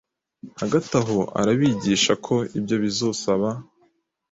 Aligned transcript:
Hagati 0.61 0.91
aho, 1.01 1.17
aragabisha 1.39 2.13
ko 2.25 2.35
ibyo 2.57 2.75
bizosaba 2.83 3.49